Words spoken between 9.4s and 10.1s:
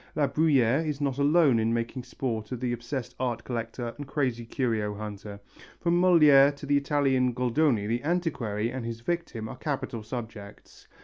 are capital